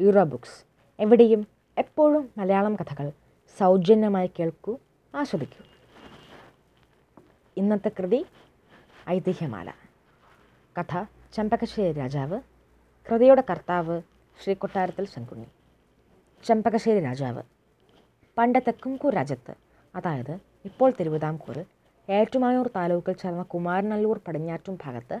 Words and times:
Euro 0.00 0.22
books 0.24 0.58
എവിടെയും 0.98 1.40
എപ്പോഴും 1.76 2.24
മലയാളം 2.38 2.74
കഥകൾ 2.74 3.06
സൗജന്യമായി 3.58 4.30
കേൾക്കൂ 4.36 4.72
ആസ്വദിക്കൂ. 5.14 5.62
ഇന്നത്തെ 7.56 7.90
കൃതി 7.98 8.20
ഐതിഹ്യമാല. 9.08 9.68
കഥ 10.76 10.92
ചെമ്പകശ്ശേരി 11.34 11.92
രാജാവ് 11.98 12.38
കൃതിയുടെ 13.06 13.44
കർത്താവ് 13.50 13.96
ശ്രീ 14.36 14.54
കൊട്ടാരത്തിൽ 14.54 15.04
ശങ്കുണ്ണി. 15.04 15.48
ചെമ്പകശ്ശേരി 16.44 17.00
രാജാവ് 17.08 17.42
പണ്ടത്തെ 18.36 18.70
തെക്കുംകൂർ 18.70 19.14
രാജ്യത്ത് 19.14 19.54
അതായത് 19.94 20.34
ഇപ്പോൾ 20.64 20.90
തിരുവിതാംകൂർ 21.00 21.58
ഏറ്റുമാനൂർ 22.08 22.66
താലൂക്കിൽ 22.76 23.12
ചേർന്ന 23.12 23.42
കുമാരനല്ലൂർ 23.42 24.18
പടിഞ്ഞാറ്റും 24.26 24.78
ഭാഗത്ത് 24.84 25.16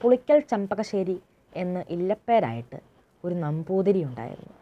പുളിക്കൽ 0.00 0.38
ചെമ്പകശ്ശേരി 0.50 1.16
എന്ന് 1.52 1.80
ഇല്ലപ്പേരായിട്ട് 1.94 2.78
ഒരു 3.24 3.34
നമ്പൂതിരി 3.34 4.04
ഉണ്ടായിരുന്നു. 4.04 4.54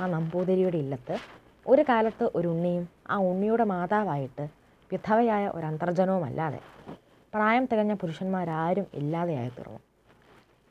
ആ 0.00 0.06
നമ്പൂതിരിയുടെ 0.06 0.76
ഇല്ലത്ത് 0.76 1.14
ഒരു 1.66 1.82
കാലത്ത് 1.82 2.30
ഒരു 2.34 2.48
ഉണ്ണിയും 2.48 2.88
ആ 3.10 3.16
ഉണ്ണിയുടെ 3.16 3.64
മാതാവായിട്ട് 3.64 4.44
വിധവയായ 4.92 5.48
ഒരു 5.48 5.66
അന്തർജനവുമല്ലാതെ 5.66 6.60
പ്രായം 7.32 7.64
തികഞ്ഞ 7.64 7.94
പുരുഷന്മാരാരും 7.94 8.86
ഇല്ലാതെയായി 8.94 9.48
തീർന്നു. 9.48 9.80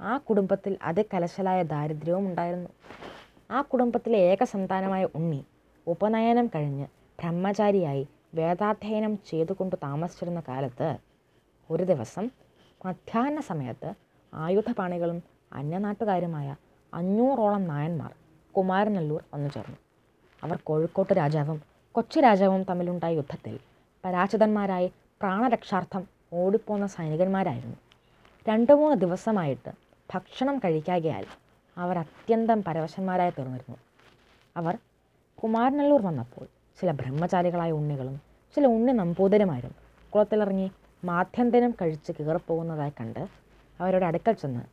ആ 0.01 0.17
കുടുംബത്തിൽ 0.17 0.77
അതികലശലായ 0.81 1.63
ദാരിദ്ര്യവും 1.63 2.25
ഉണ്ടായിരുന്നു. 2.27 2.69
ആ 3.51 3.61
കുടുംബത്തിലെ 3.61 4.17
ഏക 4.17 4.43
സന്താനമായ 4.43 5.03
ഉണ്ണി 5.15 5.45
ഉപനയനം 5.87 6.47
കഴിഞ്ഞ് 6.47 6.85
ബ്രഹ്മചാരിയായി 7.19 8.07
വേദാധ്യയനം 8.35 9.19
ചെയ്തുകൊണ്ട് 9.29 9.75
താമസിച്ചിരുന്ന 9.83 10.43
കാലത്ത് 10.47 10.97
ഒരു 11.69 11.83
ദിവസം 11.83 12.25
മധ്യാഹ്ന 12.85 13.39
സമയത്ത് 13.39 13.89
ആയുധപാണികളും 14.33 15.23
അന്യനാട്ടുകാരുമായ 15.51 16.55
അഞ്ഞൂറോളം 16.93 17.67
നായന്മാർ 17.67 18.11
കുമാരനല്ലൂർ 18.57 19.21
വന്നു 19.33 19.49
ചേർന്നു. 19.49 19.77
അവർ 20.43 20.59
കോഴിക്കോട്ട് 20.63 21.13
രാജാവും 21.13 21.61
കൊച്ചി 21.91 22.19
രാജാവും 22.19 22.63
തമ്മിലുണ്ടായ 22.63 23.13
യുദ്ധത്തിൽ 23.13 23.59
പരാജിതന്മാരായി 24.03 24.91
പ്രാണരക്ഷാർത്ഥം 25.21 26.03
ഓടിപ്പോന്ന 26.33 26.87
സൈനികന്മാരായിരുന്നു. 26.87 27.77
രണ്ടു 28.47 28.73
മൂന്ന് 28.73 28.95
ദിവസമായിട്ട് 28.95 29.71
ഭക്ഷണം 30.13 30.57
കഴിക്കാകയാൽ 30.57 31.25
അവർ 31.77 31.97
അത്യന്തം 31.97 32.63
പരവശന്മാരായി 32.63 33.29
തീർന്നിരുന്നു. 33.29 33.77
അവർ 34.55 34.77
കുമാരനല്ലൂർ 35.43 36.01
വന്നപ്പോൾ 36.01 36.45
ചില 36.79 36.91
ബ്രഹ്മചാരികളായ 36.91 37.71
ഉണ്ണികളും 37.71 38.21
ചില 38.55 38.65
ഉണ്ണി 38.67 38.91
നമ്പൂതിരിമാരും 38.91 39.73
കുളത്തിലിറങ്ങി 40.13 40.71
മാധ്യന്തരം 41.03 41.71
കഴിച്ച് 41.81 42.11
കീറിപ്പോകുന്നതായി 42.11 42.93
കണ്ട് 42.99 43.19
അവരുടെ 43.81 44.05
അടുക്കൽ 44.05 44.31
ചെന്ന് 44.31 44.63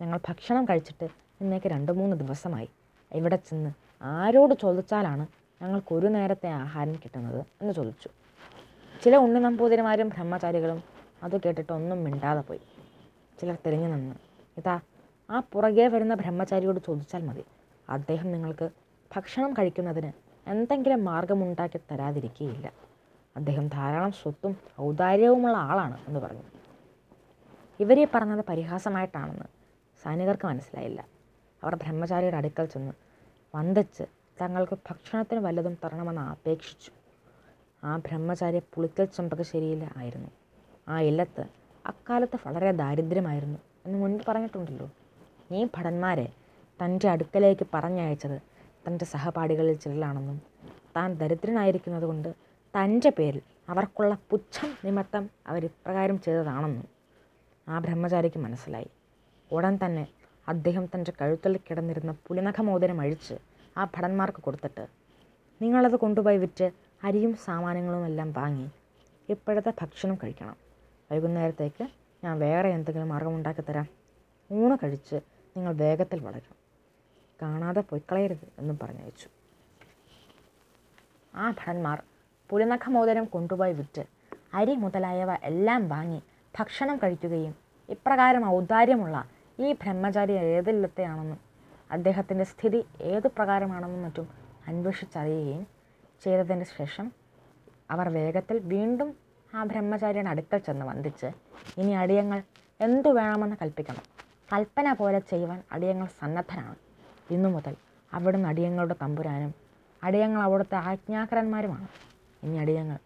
ഞങ്ങൾ 0.00 0.20
ഭക്ഷണം 0.28 0.64
കഴിച്ചിട്ട് 0.64 1.08
ഇന്നേക്ക് 1.40 1.66
രണ്ട് 1.66 1.92
മൂന്ന് 1.92 2.16
ദിവസമായി. 2.16 2.68
ഇവിടെ 3.12 3.36
ചെന്ന് 3.36 3.70
ആരോട് 4.02 4.54
ചോദിച്ചാലാണ് 4.54 5.26
ഞങ്ങൾക്ക് 5.62 5.94
ഒരു 5.94 6.06
നേരത്തെ 6.06 6.48
ആഹാരം 6.48 6.94
കിട്ടുന്നത് 6.94 7.46
എന്ന് 7.62 7.74
ചോദിച്ചു. 7.74 8.08
ചില 9.04 9.16
ഉണ്ണി 9.16 9.40
നമ്പൂതിരിമാരും 9.40 10.08
ബ്രഹ്മചാരികളും 10.08 10.84
അത് 11.22 11.40
കേട്ടിട്ട് 11.40 11.72
ഒന്നും 11.72 12.04
മിണ്ടാതെ 12.04 12.40
പോയി. 12.40 12.60
ചിലർ 13.40 13.56
തിരിഞ്ഞു 13.66 13.88
നിന്ന്. 13.88 14.14
ഇതാ 14.58 14.80
ആ 15.30 15.42
പുറകെ 15.52 15.88
വരുന്ന 15.88 16.14
ബ്രഹ്മചാരിയോട് 16.14 16.80
ചോദിച്ചാൽ 16.86 17.22
മതി. 17.26 17.44
അദ്ദേഹം 17.90 18.32
നിങ്ങൾക്ക് 18.32 18.70
ഭക്ഷണം 19.16 19.52
കഴിക്കുന്നതിന് 19.52 20.12
എന്തെങ്കിലും 20.50 21.04
മാർഗമുണ്ടാക്കി 21.04 21.80
തരാതിരിക്കുകയില്ല. 21.92 22.72
അദ്ദേഹം 23.36 23.68
ധാരാളം 23.68 24.12
സ്വത്തും 24.12 24.56
ഔദാര്യവുമുള്ള 24.80 25.56
ആളാണ് 25.56 25.98
എന്ന് 26.08 26.20
പറഞ്ഞു. 26.20 26.42
ഇവരെ 27.80 28.08
പറഞ്ഞത് 28.14 28.44
പരിഹാസമായിട്ടാണെന്ന് 28.48 29.46
സൈനികർക്ക് 30.02 30.46
മനസ്സിലായില്ല. 30.46 31.19
അവർ 31.64 31.74
ബ്രഹ്മചാരിയുടെ 31.74 32.36
അടുക്കൽ 32.36 32.64
ചെന്നു. 32.64 32.92
വന്ദിച്ച് 33.54 34.02
തങ്ങൾക്ക് 34.40 34.78
ഭക്ഷണത്തിന് 34.90 35.40
വല്ലതും 35.40 35.74
തരണമെന്ന് 35.74 36.22
അപേക്ഷിച്ചു. 36.22 36.90
ആ 37.84 37.96
ബ്രഹ്മചാരി 37.96 38.58
പുളിക്കൽ 38.58 39.04
ചെമ്പകശ്ശേരിയിൽ 39.04 39.88
ആയിരുന്നു. 39.96 40.30
ആ 40.88 41.00
ഇല്ലത്ത് 41.00 41.44
അക്കാലത്ത് 41.86 42.38
വളരെ 42.46 42.72
ദാരിദ്ര്യമായിരുന്നു 42.72 43.58
എന്ന് 43.86 43.98
മുൻപ് 43.98 44.22
പറഞ്ഞിട്ടുണ്ടല്ലോ. 44.28 44.90
ഈ 45.52 45.68
ഭടന്മാരെ 45.76 46.32
തന്റെ 46.84 47.08
അടുക്കലേക്ക് 47.08 47.66
പറഞ്ഞയച്ചത് 47.74 48.40
തന്റെ 48.86 49.04
സഹപാഠികളിൽ 49.04 49.74
ചിലരാണെന്നും 49.74 50.42
താൻ 50.96 51.14
ദരിദ്രനായിരിക്കുന്നത് 51.14 52.02
കൊണ്ട് 52.02 52.34
തന്റെ 52.76 53.10
പേരിൽ 53.10 53.42
അവർക്കുള്ള 53.68 54.18
പുച്ഛം 54.30 54.74
നിമിത്തം 54.84 55.30
അവരിപ്രകാരം 55.46 56.20
ചെയ്തതാണെന്നും 56.20 56.88
ആ 57.68 57.78
ബ്രഹ്മചാരിക്ക് 57.78 58.38
മനസ്സിലായി. 58.38 58.90
ഉടൻ 59.52 59.78
തന്നെ 59.84 60.06
അദ്ദേഹം 60.52 60.84
തന്റെ 60.92 61.12
കഴുത്തിൽ 61.20 61.54
കിടന്നിരുന്ന 61.58 62.12
പുലിനഖമോദരം 62.26 63.00
അഴിച്ച് 63.00 63.36
ആ 63.78 63.84
ഭടന്മാർക്ക് 63.94 64.40
കൊടുത്തിട്ട് 64.42 64.84
നിങ്ങളത് 65.60 65.96
കൊണ്ടുപോയി 65.96 66.38
വിറ്റ് 66.44 66.66
അരിയും 67.04 67.32
സാമാനങ്ങളും 67.46 68.04
എല്ലാം 68.06 68.28
വാങ്ങി 68.38 68.66
ഇപ്പോഴത്തെ 69.28 69.72
ഭക്ഷണം 69.80 70.16
കഴിക്കണം. 70.22 70.56
വൈകുന്നേരത്തേക്ക് 71.10 71.84
ഞാൻ 72.22 72.34
വേറെ 72.38 72.68
എന്തെങ്കിലും 72.68 73.08
മാർഗമുണ്ടാക്കി 73.08 73.62
തരാം. 73.68 73.86
ഊണ് 74.50 74.76
കഴിച്ച് 74.82 75.18
നിങ്ങൾ 75.56 75.72
വേഗത്തിൽ 75.82 76.18
വളരും. 76.20 76.54
കാണാതെ 77.40 77.80
പോയി 77.80 78.02
കളയരുത് 78.10 78.46
എന്നും 78.60 78.76
പറഞ്ഞയച്ചു 78.82 79.28
ആ 81.34 81.44
ഭടന്മാർ 81.50 81.98
പുലിനഖമോദരം 82.50 83.24
കൊണ്ടുപോയി 83.24 83.74
വിറ്റ് 83.80 84.04
അരി 84.54 84.74
മുതലായവ 84.84 85.32
എല്ലാം 85.50 85.82
വാങ്ങി 85.88 86.20
ഭക്ഷണം 86.54 86.96
കഴിക്കുകയും 86.96 87.54
ഇപ്രകാരം 87.88 88.44
ഔദാര്യമുള്ള 88.56 89.16
ഈ 89.64 89.72
ബ്രഹ്മചാരി 89.72 90.32
ഏതില്ലത്തെയാണെന്നും 90.32 91.40
അദ്ദേഹത്തിന്റെ 91.90 92.44
സ്ഥിതി 92.44 92.80
ഏതു 93.02 93.28
പ്രകാരമാണെന്നും 93.28 94.02
മറ്റും 94.02 94.28
അന്വേഷിച്ചറിയുകയും 94.68 95.66
ചെയ്തതിന് 96.24 96.64
ശേഷം 96.78 97.06
അവർ 97.90 98.08
വേഗത്തിൽ 98.08 98.58
വീണ്ടും 98.72 99.16
ആ 99.54 99.64
ബ്രഹ്മചാരിയുടെ 99.64 100.28
അടുക്കൽ 100.28 100.58
ചെന്ന് 100.58 100.86
വന്ദിച്ച് 100.86 101.28
ഇനി 101.78 101.92
അടിയങ്ങൾ 101.92 102.42
എന്തു 102.80 103.08
വേണമെന്ന് 103.08 103.56
കൽപ്പിക്കണം. 103.62 104.04
കൽപ്പന 104.52 104.92
പോലെ 104.92 105.18
ചെയ്യുവാൻ 105.18 105.62
അടിയങ്ങൾ 105.72 106.06
സന്നദ്ധനാണ് 106.20 106.76
ഇന്നു 107.30 107.48
മുതൽ 107.48 107.74
അവിടുന്ന് 108.12 108.48
അടിയങ്ങളുടെ 108.48 108.96
തമ്പുരാനും 109.02 109.54
അടിയങ്ങൾ 110.02 110.40
അവിടുത്തെ 110.42 110.76
ആജ്ഞാകരന്മാരുമാണ്. 110.76 111.88
ഇനി 112.42 112.56
അടിയങ്ങൾ 112.56 112.98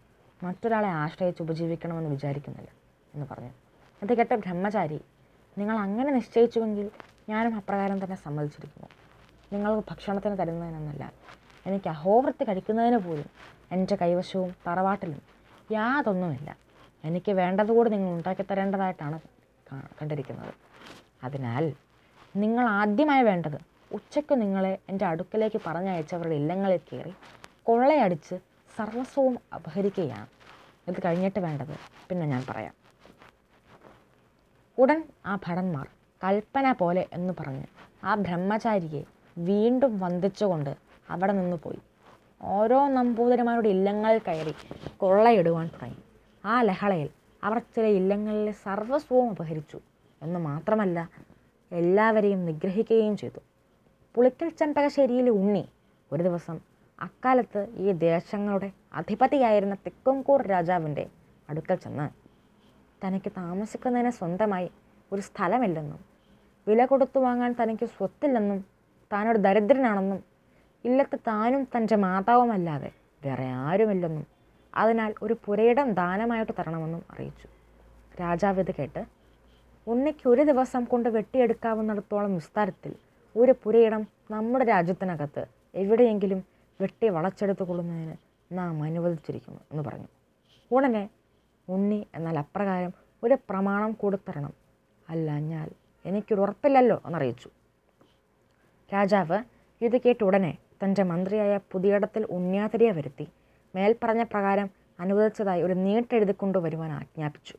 മറ്റൊരാളെ 0.43 0.87
ആശ്രയിച്ച് 0.87 1.41
ഉപജീവിക്കണമെന്ന് 1.43 2.09
വിചാരിക്കുന്നില്ല 2.09 2.69
എന്ന് 3.13 3.27
പറഞ്ഞു. 3.31 3.51
അത് 4.01 4.13
കേട്ട 4.17 4.33
ബ്രഹ്മചാരി 4.35 4.99
നിങ്ങൾ 5.57 5.75
അങ്ങനെ 5.77 6.11
നിശ്ചയിച്ചുവെങ്കിൽ 6.11 6.91
ഞാനും 7.29 7.55
അപ്രകാരം 7.55 8.03
തന്നെ 8.03 8.15
സമ്മതിച്ചിരിക്കുന്നു. 8.15 8.89
നിങ്ങൾ 9.53 9.79
ഭക്ഷണത്തിന് 9.89 10.37
തരുന്നതിനൊന്നല്ല. 10.39 11.11
എനിക്ക് 11.67 11.89
അഹോവൃത്തി 11.89 12.43
കഴിക്കുന്നതിന് 12.43 12.97
പോലും 12.97 13.29
എന്റെ 13.71 13.95
കൈവശവും 13.95 14.55
തറവാട്ടിലും 14.67 15.21
യാതൊന്നുമില്ല. 15.71 16.57
എനിക്ക് 17.03 17.31
വേണ്ടതുകൂടി 17.31 17.89
നിങ്ങൾ 17.89 18.09
ഉണ്ടാക്കി 18.09 18.41
തരേണ്ടതായിട്ടാണ് 18.51 19.19
കണ്ടിരിക്കുന്നത്. 20.01 20.53
അതിനാൽ 21.23 21.65
നിങ്ങൾ 22.35 22.65
ആദ്യമായി 22.81 23.23
വേണ്ടത് 23.23 23.57
ഉച്ചയ്ക്ക് 23.91 24.41
നിങ്ങളെ 24.41 24.79
എന്റെ 24.89 25.05
അടുക്കലേക്ക് 25.05 25.61
പറഞ്ഞയച്ചവരുടെ 25.67 26.35
ഇല്ലങ്ങളിൽ 26.35 26.81
കയറി 26.91 27.13
കൊള്ളയടിച്ച് 27.63 28.35
സർവസ്വവും 28.77 29.39
അപഹരിക്കുകയാണ്. 29.53 30.29
ഇത് 30.87 30.99
കഴിഞ്ഞിട്ട് 31.05 31.39
വേണ്ടത് 31.39 31.75
പിന്നെ 32.09 32.25
ഞാൻ 32.25 32.45
പറയാം. 32.49 32.73
ഉടൻ 34.77 35.03
ആ 35.25 35.39
ഭടന്മാർ 35.47 35.87
കൽപ്പന 36.23 36.71
പോലെ 36.71 37.05
എന്ന് 37.13 37.33
പറഞ്ഞ്. 37.39 37.65
ആ 38.03 38.15
ബ്രഹ്മചാരിയെ 38.15 39.03
വീണ്ടും 39.37 39.99
വന്ദിച്ചുകൊണ്ട് 39.99 40.75
അവിടെ 41.09 41.33
നിന്ന് 41.33 41.57
പോയി. 41.63 41.79
ഓരോ 42.41 42.87
നമ്പൂതിരിമാരുടെ 42.87 43.69
ഇല്ലങ്ങൾ 43.69 44.17
കയറി 44.17 44.53
കൊള്ളയിടുവാൻ 44.97 45.67
തുടങ്ങി. 45.67 46.01
ആ 46.45 46.61
ലഹളയിൽ 46.61 47.09
അവർ 47.43 47.57
ചില 47.59 47.85
ഇല്ലങ്ങളിലെ 47.85 48.51
സർവസ്വവും 48.51 49.29
അപഹരിച്ചു 49.29 49.79
എന്ന് 50.21 50.39
മാത്രമല്ല 50.39 51.09
എല്ലാവരെയും 51.71 52.45
നിഗ്രഹിക്കുകയും 52.45 53.17
ചെയ്തു. 53.17 53.39
പുളിക്കൽ 54.15 54.49
ചെമ്പകശ്ശേരിയിലെ 54.49 55.29
ഉണ്ണി 55.29 55.69
ഒരു 56.11 56.23
ദിവസം 56.23 56.59
അക്കാലത്ത് 56.99 57.67
ഈ 57.75 57.91
ദേശങ്ങളുടെ 57.91 58.71
അധിപതിയായിരുന്ന 58.93 59.75
തെക്കുംകൂർ 59.75 60.47
രാജാവിന്റെ 60.47 61.09
അടുക്കൽ 61.49 61.75
ചെന്ന് 61.75 62.24
തനിക്ക് 63.01 63.31
താമസിക്കുന്നതിന് 63.37 64.11
സ്വന്തമായി 64.19 64.69
ഒരു 65.11 65.21
സ്ഥലമില്ലെന്നും 65.21 66.01
വില 66.67 66.85
കൊടുത്തു 66.85 67.19
വാങ്ങാൻ 67.19 67.51
തനിക്ക് 67.61 67.85
സ്വത്തില്ലെന്നും 67.85 68.59
താനൊരു 69.11 69.37
ദരിദ്രനാണെന്നും 69.37 70.21
ഇല്ലത്ത് 70.85 71.17
താനും 71.27 71.63
തന്റെ 71.63 71.95
മാതാവുമല്ലാതെ 71.95 72.91
വേറെ 73.21 73.47
ആരുമില്ലെന്നും 73.67 74.25
അതിനാൽ 74.73 75.11
ഒരു 75.23 75.35
പുരയിടം 75.45 75.93
ദാനമായിട്ട് 75.93 76.53
തരണമെന്നും 76.59 77.03
അറിയിച്ചു. 77.11 77.47
രാജാവ് 78.21 78.59
ഇത് 78.59 78.71
കേട്ട് 78.79 79.01
ഉണ്ണിക്ക് 79.87 80.25
ഒരു 80.29 80.43
ദിവസം 80.43 80.83
കൊണ്ട് 80.83 81.09
വെട്ടിയെടുക്കാവുന്നിടത്തോളം 81.09 82.35
വിസ്താരത്തിൽ 82.35 82.93
ഒരു 83.35 83.53
പുരയിടം 83.63 84.03
നമ്മുടെ 84.31 84.65
രാജ്യത്തിനകത്ത് 84.65 85.43
എവിടെയെങ്കിലും 85.81 86.39
വെട്ടി 86.79 87.09
വളച്ചെടുത്തു 87.09 87.63
കൊള്ളുന്നതിന് 87.63 88.15
നാം 88.51 88.83
അനുവദിച്ചിരിക്കുന്നു 88.83 89.61
എന്ന് 89.71 89.83
പറഞ്ഞു. 89.83 90.09
ഉടനെ 90.71 91.03
ഉണ്ണി 91.67 92.07
എന്നാൽ 92.15 92.39
അപ്രകാരം 92.39 92.91
ഒരു 93.23 93.35
പ്രമാണം 93.49 93.91
കൊടുത്തരണം. 93.91 94.53
അല്ല 95.09 95.37
ഞാൻ 95.51 95.67
എനിക്കൊരു 96.05 96.41
ഉറപ്പില്ലല്ലോ 96.41 97.01
എന്നറിയിച്ചു. 97.07 97.49
രാജാവ് 98.93 99.37
ഇത് 99.81 99.97
കേട്ട 100.05 100.23
ഉടനെ 100.23 100.57
തന്റെ 100.83 101.03
മന്ത്രിയായ 101.03 101.59
പുതിയിടത്തിൽ 101.71 102.23
ഉണ്ണിയാതിരിയെ 102.35 102.91
വരുത്തി 102.91 103.27
മേൽപ്പറഞ്ഞ 103.75 104.23
പ്രകാരം 104.23 104.69
അനുവദിച്ചതായി 104.99 105.61
ഒരു 105.61 105.73
നീട്ടെഴുതിക്കൊണ്ടു 105.73 106.59
വരുവാൻ 106.65 106.91
ആജ്ഞാപിച്ചു. 106.91 107.55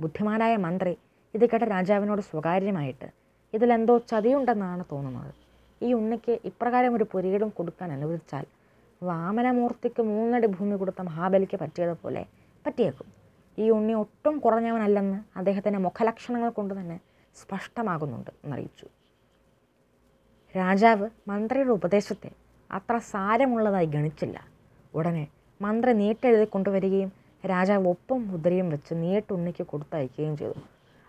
ബുദ്ധിമാനായ 0.00 0.56
മന്ത്രി 0.56 0.92
ഇത് 1.34 1.44
കേട്ട 1.50 1.64
രാജാവിനോട് 1.64 2.22
സ്വകാര്യമായിട്ട് 2.30 3.08
ഇതിലെന്തോ 3.54 3.98
ചതിയുണ്ടെന്നാണ് 3.98 4.84
തോന്നുന്നത്. 4.92 5.32
ഈ 5.82 5.92
ഉണ്ണിക്ക് 5.92 6.40
ഇപ്രകാരം 6.44 6.94
ഒരു 6.96 7.06
പുരീടം 7.12 7.48
കൊടുക്കാൻ 7.48 7.92
അനുവദിച്ചാൽ 7.92 8.44
വാമനമൂർത്തിക്ക് 9.02 10.02
മൂന്നടി 10.02 10.46
ഭൂമി 10.46 10.76
കൊടുത്ത 10.76 11.00
മഹാബലിക്ക് 11.00 11.56
പറ്റിയതുപോലെ 11.62 12.22
പറ്റിയേക്കും. 12.66 13.08
ഈ 13.58 13.70
ഉണ്ണി 13.70 13.94
ഒട്ടും 13.94 14.38
കുറഞ്ഞവനല്ലെന്ന് 14.38 15.18
അദ്ദേഹത്തിന്റെ 15.38 15.78
മുഖലക്ഷണങ്ങൾ 15.78 16.50
കൊണ്ട് 16.50 16.74
തന്നെ 16.78 16.98
സ്പഷ്ടമാകുന്നുണ്ട് 17.36 18.30
എന്നറിയിച്ചു. 18.44 18.86
രാജാവ് 20.54 21.06
മന്ത്രിയുടെ 21.28 21.72
ഉപദേശത്തെ 21.78 22.30
അത്ര 22.70 22.98
സാരമുള്ളതായി 23.12 23.86
ഗണിച്ചില്ല. 23.86 24.36
ഉടനെ 24.94 25.24
മന്ത്രി 25.60 25.92
നീട്ടെഴുതി 25.92 26.44
കൊണ്ടുവരികയും 26.44 27.12
രാജാവ് 27.46 27.86
ഒപ്പം 27.88 28.20
മുദ്രയും 28.28 28.70
വെച്ച് 28.70 28.94
നീട്ടുണ്ണിക്ക് 28.94 29.64
കൊടുത്തയക്കുകയും 29.66 30.36
ചെയ്തു. 30.36 30.60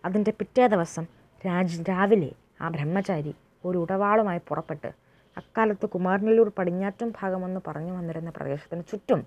അതിന്റെ 0.04 0.32
പിറ്റേ 0.40 0.68
ദിവസം 0.68 1.06
രാജ് 1.46 1.78
രാവിലെ 1.90 2.32
ആ 2.62 2.70
ബ്രഹ്മചാരി 2.70 3.34
ഒരു 3.66 3.78
ഉടവാളുമായി 3.78 4.42
പുറപ്പെട്ട് 4.50 4.90
അക്കാലത്ത് 5.38 5.86
കുമാരനല്ലൂർ 5.90 6.50
പടിഞ്ഞാറ്റം 6.58 7.10
ഭാഗമെന്ന് 7.20 7.60
പറഞ്ഞു 7.68 7.92
വന്നിരുന്ന 7.92 8.30
പ്രദേശത്തിന് 8.30 8.84
ചുറ്റും 8.92 9.22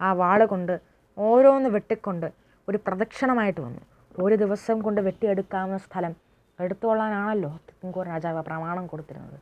ആ 0.00 0.12
വാളുകൊണ്ട് 0.12 0.80
ഓരോന്ന് 1.18 1.68
വെട്ടിക്കൊണ്ട് 1.70 2.28
ഒരു 2.68 2.78
പ്രദക്ഷിണമായിട്ട് 2.86 3.60
വന്നു. 3.60 3.82
ഒരു 4.24 4.34
ദിവസം 4.34 4.80
കൊണ്ട് 4.80 5.00
വെട്ടിയെടുക്കാവുന്ന 5.00 5.78
സ്ഥലം 5.78 6.12
എടുത്തുകൊള്ളാനാണല്ലോ 6.60 7.50
തിക്കുംകൂർ 7.68 8.06
രാജാവ് 8.06 8.42
പ്രമാണം 8.42 8.86
കൊടുത്തിരുന്നത്. 8.86 9.38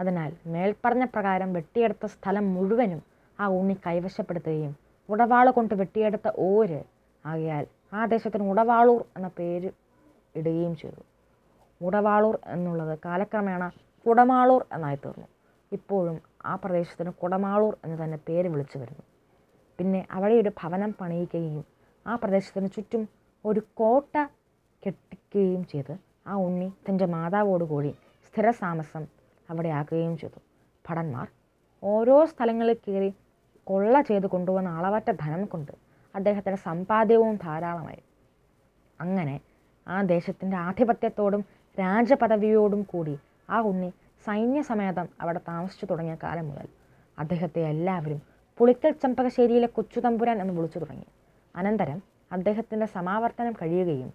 അതിനാൽ 0.00 0.32
മേൽപ്പറഞ്ഞ 0.46 1.04
പ്രകാരം 1.04 1.52
വെട്ടിയെടുത്ത 1.52 2.06
സ്ഥലം 2.06 2.54
മുഴുവനും 2.54 3.02
ആ 3.40 3.46
ഉണ്ണി 3.46 3.76
കൈവശപ്പെടുത്തുകയും 3.86 4.76
ഉടവാൾ 5.08 5.50
കൊണ്ട് 5.50 5.74
വെട്ടിയെടുത്ത 5.74 6.28
ഓര് 6.38 6.80
ആകയാൽ 7.26 7.66
ആ 7.92 8.04
ദേശത്തിന് 8.04 8.44
ഉടവാളൂർ 8.50 9.04
എന്ന 9.16 9.28
പേര് 9.28 9.70
ഇടുകയും 10.36 10.76
ചെയ്തു. 10.76 11.02
ഉടവാളൂർ 11.80 12.38
എന്നുള്ളത് 12.46 12.98
കാലക്രമേണ 13.04 13.70
കുടമാളൂർ 14.06 14.66
എന്നായി 14.72 14.96
തീർന്നു. 14.96 15.26
ഇപ്പോഴും 15.72 16.22
ആ 16.46 16.54
പ്രദേശത്തിന് 16.54 17.10
കുടമാളൂർ 17.10 17.76
എന്ന് 17.84 18.04
തന്നെ 18.04 18.18
പേര് 18.28 18.48
വിളിച്ചു 18.48 18.78
വരുന്നു. 18.78 19.04
പിന്നെ 19.78 20.06
അവിടെ 20.10 20.34
ഒരു 20.34 20.50
ഭവനം 20.62 20.94
പണിയിക്കുകയും 21.00 21.64
ആ 22.06 22.14
പ്രദേശത്തിന് 22.16 22.68
ചുറ്റും 22.76 23.02
ഒരു 23.44 23.60
കോട്ട 23.74 24.14
കെട്ടിക്കുകയും 24.82 25.64
ചെയ്ത് 25.64 25.94
ആ 26.26 26.34
ഉണ്ണി 26.46 26.68
തന്റെ 26.86 27.06
മാതാവോട് 27.06 27.64
കൂടി 27.64 27.92
സ്ഥിരതാമസം 28.26 29.04
അവിടെ 29.50 29.68
ആക്കുകയും 29.68 30.14
ചെയ്തു. 30.16 30.38
ഭടന്മാർ 30.84 31.26
ഓരോ 31.82 32.16
സ്ഥലങ്ങളിൽ 32.26 32.76
കയറി 32.76 33.10
കൊള്ള 33.66 33.94
ചെയ്ത് 34.00 34.26
കൊണ്ടുവന്ന 34.26 34.68
അളവറ്റ 34.78 35.10
ധനം 35.22 35.42
കൊണ്ട് 35.44 35.72
അദ്ദേഹത്തിന്റെ 36.14 36.60
സമ്പാദ്യവും 36.68 37.36
ധാരാളമായി. 37.36 38.02
അങ്ങനെ 39.00 39.40
ആ 39.86 40.02
ദേശത്തിന്റെ 40.02 40.56
ആധിപത്യത്തോടും 40.56 41.42
രാജപദവിയോടും 41.78 42.82
കൂടി 42.82 43.14
ആ 43.50 43.58
ഉണ്ണി 43.70 43.90
സൈന്യസമേതം 44.26 45.08
അവിടെ 45.20 45.40
താമസിച്ചു 45.48 45.86
തുടങ്ങിയ 45.86 46.16
കാലം 46.22 46.46
മുതൽ 46.48 46.66
അദ്ദേഹത്തെ 47.18 47.60
എല്ലാവരും 47.70 48.20
പുളിക്കൽ 48.60 48.92
ചെമ്പകശ്ശേരിയിലെ 49.02 49.66
കൊച്ചുതമ്പുരാൻ 49.66 50.40
എന്ന് 50.42 50.54
വിളിച്ചു 50.58 50.78
തുടങ്ങി. 50.78 51.06
അനന്തരം 51.54 51.98
അദ്ദേഹത്തിന്റെ 52.30 52.86
സമാവർത്തനം 52.86 53.52
കഴിയുകയും 53.52 54.10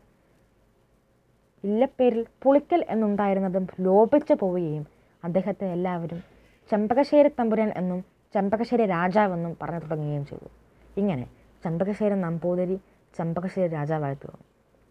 ഇല്ലപ്പേരിൽ 1.63 2.25
പുളിക്കൽ 2.43 2.81
എന്നുണ്ടായിരുന്നതും 2.89 3.67
ലോപിച്ചു 3.79 4.33
പോവുകയും 4.33 4.83
അദ്ദേഹത്തെ 5.23 5.65
എല്ലാവരും 5.71 6.19
ചെമ്പകശ്ശേരി 6.69 7.29
തമ്പുരാൻ 7.29 7.69
എന്നും 7.77 7.99
ചെമ്പകശ്ശേരി 8.35 8.85
രാജാവെന്നും 8.85 9.57
പറഞ്ഞു 9.61 9.79
തുടങ്ങുകയും 9.79 10.25
ചെയ്തു. 10.25 10.47
ഇങ്ങനെ 10.97 11.25
ചെമ്പകശ്ശേരി 11.63 12.15
നമ്പൂതിരി 12.15 12.77
ചെമ്പകശ്ശേരി 13.13 13.69
രാജാവായി 13.73 14.15
തീർന്നു 14.15 14.45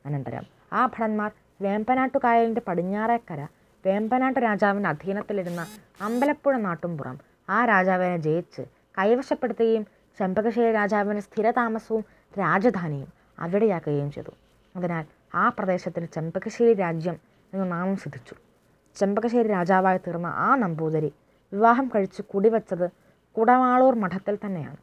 അനന്തരം 0.04 0.44
ആ 0.72 0.86
ഭടന്മാർ 0.86 1.30
വേമ്പനാട്ടുകായലിന്റെ 1.60 2.60
പടിഞ്ഞാറേക്കര 2.60 3.40
വേമ്പനാട്ട് 3.84 4.40
രാജാവിന്റെ 4.40 4.88
അധീനത്തിലിരുന്ന 4.88 5.62
അമ്പലപ്പുഴ 6.00 6.56
നാട്ടുംപുറം 6.58 7.16
ആ 7.48 7.64
രാജാവിനെ 7.64 8.16
ജയിച്ച് 8.18 8.62
കൈവശപ്പെടുത്തുകയും 8.98 9.84
ചെമ്പകശ്ശേരി 10.18 10.72
രാജാവിന് 10.72 11.20
സ്ഥിരതാമസവും 11.20 12.04
രാജധാനിയും 12.36 13.10
അവിടെയാക്കുകയും 13.38 14.10
ചെയ്തു. 14.10 14.32
അതിനാൽ 14.74 15.04
ആ 15.34 15.48
പ്രദേശത്തിന് 15.48 16.06
ചെമ്പകശ്ശേരി 16.06 16.74
രാജ്യം 16.74 17.16
എന്ന 17.52 17.64
നാമം 17.64 17.96
സിദ്ധിച്ചു. 17.96 18.34
ചെമ്പകശ്ശേരി 18.96 19.48
രാജാവായി 19.48 19.98
തീർന്ന 19.98 20.26
ആ 20.26 20.56
നമ്പൂതിരി 20.56 21.12
വിവാഹം 21.52 21.90
കഴിച്ച് 21.94 22.22
കുടിവെച്ചത് 22.22 22.86
കുടമാളൂർ 23.36 23.94
മഠത്തിൽ 23.94 24.38
തന്നെയാണ്. 24.44 24.80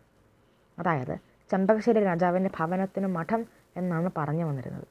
അതായത് 0.79 1.15
ചെമ്പകശ്ശേരി 1.51 1.99
രാജാവിന്റെ 1.99 2.49
ഭവനത്തിന് 2.57 3.07
മഠം 3.07 3.41
എന്നാണ് 3.77 4.09
പറഞ്ഞു 4.17 4.45
വന്നിരുന്നത്. 4.45 4.87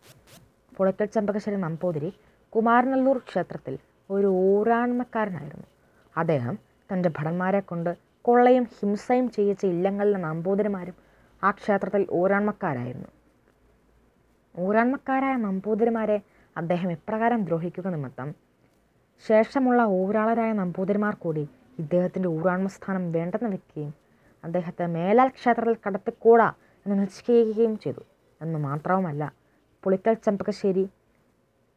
പുളയ്ക്കൽ 0.77 1.07
ചെമ്പകശ്ശേരി 1.07 1.57
നമ്പൂതിരി 1.57 2.11
കുമാരനല്ലൂർ 2.53 3.19
ക്ഷേത്രത്തിൽ 3.19 3.79
ഒരു 4.11 4.27
ഊരാൺമക്കാരനായിരുന്നു 4.27 5.67
അദ്ദേഹം 6.17 6.59
തന്റെ 6.91 7.09
ഭടന്മാരെ 7.09 7.61
കൊണ്ട് 7.61 7.91
കൊള്ളയും 8.23 8.65
ഹിംസയും 8.79 9.31
ചെയ്യിച്ച 9.31 9.65
ഇല്ലങ്ങളിലെ 9.65 10.19
നമ്പൂതിരിമാരും 10.19 10.97
ആ 11.43 11.51
ക്ഷേത്രത്തിൽ 11.51 12.03
ഊരാൺമക്കാരായിരുന്നു. 12.13 13.11
ഊരാൺമക്കാരായ 14.55 15.35
നമ്പൂതിരിമാരെ 15.47 16.19
അദ്ദേഹം 16.57 16.93
ഇപ്രകാരം 16.93 17.41
ദ്രോഹിക്കുക 17.45 17.89
നിമിത്തം 17.89 18.29
ശേഷമുള്ള 19.25 19.83
ഊരാളരായ 20.01 20.53
നമ്പൂതിരിമാർ 20.53 21.15
കൂടി 21.15 21.45
ഇദ്ദേഹത്തിന്റെ 21.79 22.29
ഊരാൺമസ്ഥാനം 22.29 23.13
വേണ്ടെന്ന് 23.13 23.51
വെക്കുകയും 23.55 23.93
അദ്ദേഹത്തെ 24.45 24.87
മേലാൽ 24.97 25.29
ക്ഷേത്രത്തിൽ 25.29 25.77
കടത്തിക്കൂടാ 25.85 26.49
എന്ന് 26.87 26.95
നിശ്ചയിക്കുകയും 27.03 27.75
ചെയ്തു. 27.77 28.03
എന്ന് 28.41 28.59
മാത്രവുമല്ല 28.59 29.25
പുളിക്കൽ 29.83 30.15
ചെമ്പകശ്ശേരി 30.25 30.85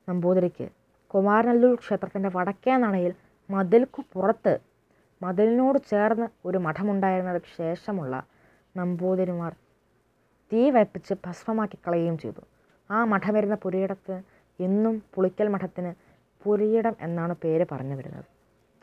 നമ്പൂതിരിക്ക് 0.08 0.68
കുമാരനല്ലൂർ 1.14 1.76
ക്ഷേത്രത്തിന്റെ 1.76 2.30
വടക്കേ 2.30 2.76
നടയിൽ 2.76 3.14
മതിൽക്കു 3.50 4.02
പുറത്ത് 4.14 4.54
മതിലിനോട് 5.22 5.80
ചേർന്ന് 5.92 6.28
ഒരു 6.46 6.58
മഠമുണ്ടായിരുന്നതിന് 6.58 7.52
ശേഷമുള്ള 7.60 8.16
നമ്പൂതിരിമാർ 8.76 9.54
തീ 10.52 10.70
വയ്പ്പിച്ച് 10.70 11.14
ഭസ്മമാക്കി 11.26 11.78
കളയുകയും 11.78 12.18
ചെയ്തു. 12.18 12.42
ആ 12.90 13.06
മഠം 13.06 13.34
വരുന്ന 13.34 13.56
പുരയിടത്ത് 13.56 14.16
എന്നും 14.60 14.96
പുളിക്കൽ 15.14 15.48
മഠത്തിന് 15.48 15.92
പുരയിടം 16.46 16.96
എന്നാണ് 17.02 17.34
പേര് 17.44 17.66
പറഞ്ഞു 17.72 17.96
വരുന്നത്. 17.96 18.28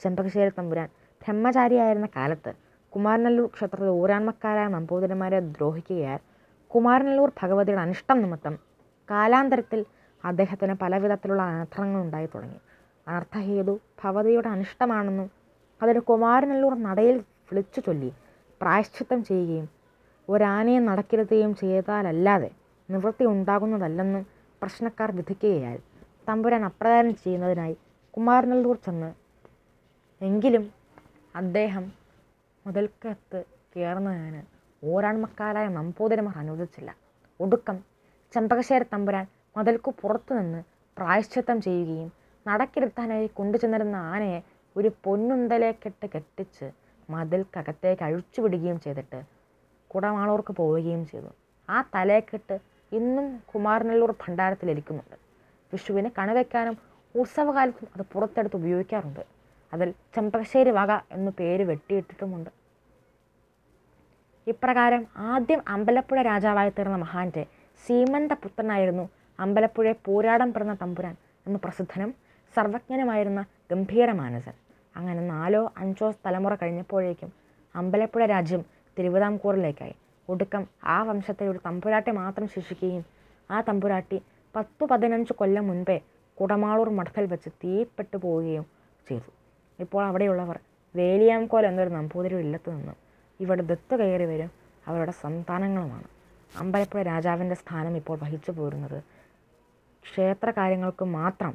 ചെമ്പകശ്ശേരി 0.03 0.53
തമ്പുരാൻ 0.59 0.89
ബ്രഹ്മചാരിയായിരുന്ന 1.23 2.09
കാലത്ത് 2.17 2.53
കുമാരനല്ലൂർ 2.93 3.49
ക്ഷേത്രത്തിൽ 3.49 3.91
ഊരാൺമക്കാരായ 4.01 4.69
നമ്പൂതിരിമാരെ 4.69 5.39
ദ്രോഹിക്കുകയാൽ 5.41 6.20
കുമാരനല്ലൂർ 6.70 7.31
ഭഗവതിയുടെ 7.43 7.82
അനിഷ്ടം 7.82 8.19
നിമിത്തം 8.22 8.55
കാലാന്തരത്തിൽ 9.08 9.81
അദ്ദേഹത്തിന് 10.25 10.75
പലവിധത്തിലുള്ള 10.75 11.43
അനർത്ഥങ്ങൾ 11.43 12.01
ഉണ്ടായി 12.01 12.29
തുടങ്ങി. 12.34 12.58
അനർത്ഥഹേതു 13.06 13.75
ഭവതിയുടെ 14.03 14.49
അനിഷ്ടമാണെന്നും 14.49 15.29
അതിന് 15.81 16.01
കുമാരനല്ലൂർ 16.01 16.75
നടയിൽ 16.89 17.17
വിളിച്ചു 17.49 17.81
ചൊല്ലി 17.81 18.11
പ്രായശ്ചിത്തം 18.61 19.25
ചെയ്യുകയും 19.25 19.69
ഒരാനയെ 20.29 20.79
നടക്കിരുത്തുകയും 20.79 21.55
ചെയ്താലല്ലാതെ 21.55 22.50
നിവൃത്തി 22.88 23.24
ഉണ്ടാകുന്നതല്ലെന്നും 23.24 24.24
പ്രശ്നക്കാർ 24.62 25.10
വിധിക്കുകയാൽ 25.10 25.79
തമ്പുരാൻ 26.29 26.64
അപ്രകാരം 26.64 27.14
ചെയ്യുന്നതിനായി 27.14 27.76
കുമാരനല്ലൂർ 28.14 28.76
ചെന്ന് 28.76 29.10
എങ്കിലും 30.20 30.64
അദ്ദേഹം 31.34 31.84
മുതൽക്കത്ത് 32.67 33.41
കയറുന്നതിന് 33.76 34.43
ഓരാൺമക്കാരായ 34.82 35.69
നമ്പൂതിരിമാർ 35.69 36.38
അനുവദിച്ചില്ല. 36.38 36.91
ഒടുക്കം 37.41 37.76
ചെമ്പകശ്ശേരി 38.34 38.84
തമ്പുരാൻ 38.84 39.26
മുതൽക്കു 39.56 39.91
പുറത്തുനിന്ന് 40.02 40.60
പ്രായശ്ചിത്തം 40.96 41.60
ചെയ്യുകയും 41.60 42.12
നടക്കിരുത്താനായി 42.46 43.26
കൊണ്ടുചെന്നിരുന്ന 43.26 43.96
ആനയെ 44.12 44.38
ഒരു 44.76 44.91
പൊന്നുന്തലേക്കിട്ട് 45.05 46.06
കെട്ടിച്ച് 46.06 46.67
മതിൽക്കകത്തേക്ക് 47.08 48.02
അഴിച്ചുവിടുകയും 48.02 48.81
ചെയ്തിട്ട് 48.81 49.20
കുടമാളൂർക്ക് 49.94 50.53
പോവുകയും 50.53 51.03
ചെയ്തു. 51.06 51.31
ആ 51.69 51.79
തലയെക്കെട്ട് 51.94 52.56
ഇന്നും 52.93 53.27
കുമാരനല്ലൂർ 53.51 54.11
ഭണ്ഡാരത്തിലിരിക്കുന്നുണ്ട്. 54.22 55.17
വിഷുവിന് 55.72 56.08
കണിവെക്കാനും 56.19 56.77
ഉത്സവകാലത്തും 57.15 57.89
അത് 57.94 58.03
പുറത്തെടുത്ത് 58.13 58.56
ഉപയോഗിക്കാറുണ്ട്. 58.56 59.22
അതിൽ 59.72 59.89
ചെമ്പകശ്ശേരി 60.15 60.70
വക 60.70 60.93
എന്നു 61.13 61.31
പേര് 61.39 61.65
വെട്ടിയിട്ടിട്ടുമുണ്ട്. 61.70 62.51
ഇപ്രകാരം 64.46 65.03
ആദ്യം 65.31 65.61
അമ്പലപ്പുഴ 65.69 66.22
രാജാവായി 66.22 66.70
തീർന്ന 66.70 66.96
മഹാന്റെ 66.96 67.43
സീമന്ത 67.84 68.32
പുത്രനായിരുന്നു 68.32 69.05
അമ്പലപ്പുഴയെ 69.39 69.94
പോരാടം 70.06 70.53
പിറന്ന 70.53 70.75
തമ്പുരാൻ 70.82 71.15
എന്ന് 71.46 71.58
പ്രസിദ്ധനും 71.65 72.11
സർവജ്ഞനുമായിരുന്ന 72.55 73.41
ഗംഭീരമാനസൻ 73.70 74.56
അങ്ങനെ 74.96 75.22
നാലോ 75.27 75.72
അഞ്ചോ 75.79 76.08
തലമുറ 76.27 76.55
കഴിഞ്ഞപ്പോഴേക്കും 76.63 77.31
അമ്പലപ്പുഴ 77.75 78.22
രാജ്യം 78.27 78.63
തിരുവിതാംകൂറിലേക്കായി. 78.99 79.94
ഒടുക്കം 80.29 80.67
ആ 80.84 81.03
വംശത്തെ 81.03 81.49
ഒരു 81.49 81.61
തമ്പുരാട്ടി 81.67 82.11
മാത്രം 82.11 82.49
ശിക്ഷിക്കുകയും 82.49 83.05
ആ 83.51 83.61
തമ്പുരാട്ടി 83.61 84.22
പത്തു 84.56 84.84
പതിനഞ്ച് 84.84 85.32
കൊല്ലം 85.32 85.67
മുൻപേ 85.69 86.01
കുടമാളൂർ 86.39 86.89
മഠത്തിൽ 86.89 87.27
വെച്ച് 87.27 87.51
തീപ്പെട്ടു 87.65 88.17
പോവുകയും 88.17 88.67
ചെയ്തു. 89.08 89.31
ഇപ്പോൾ 89.81 90.05
അവിടെയുള്ളവർ 90.05 90.58
വേലിയാംകോൽ 90.96 91.67
എന്നൊരു 91.67 91.91
നമ്പൂതിരി 91.91 92.34
ഇല്ലത്ത് 92.34 92.70
നിന്ന് 92.70 92.94
ഇവിടെ 93.41 93.63
ദത്ത് 93.63 93.94
കയറി 93.94 94.25
വരും. 94.25 94.51
അവരുടെ 94.87 95.11
സന്താനങ്ങളുമാണ്. 95.11 96.08
അമ്പലപ്പുഴ 96.58 97.03
രാജാവിന്റെ 97.03 97.55
സ്ഥാനം 97.55 97.96
ഇപ്പോൾ 97.96 98.19
വഹിച്ചു 98.22 98.51
പോരുന്നത്. 98.51 98.99
ക്ഷേത്ര 100.05 100.51
കാര്യങ്ങൾക്ക് 100.51 101.05
മാത്രം 101.05 101.55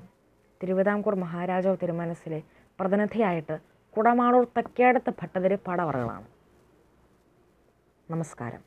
തിരുവിതാംകൂർ 0.63 1.15
മഹാരാജാവ് 1.15 1.77
തിരുമനസിലെ 1.83 2.39
പ്രതിനിധിയായിട്ട് 2.79 3.55
കുടമാളൂർ 3.97 4.47
തക്കേടത്ത് 4.57 5.11
ഭട്ടതിരി 5.21 5.57
പടവറകളാണ് 5.67 6.27
നമസ്കാരം. 8.11 8.61